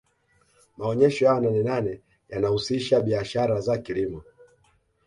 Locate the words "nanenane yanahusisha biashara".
1.41-3.61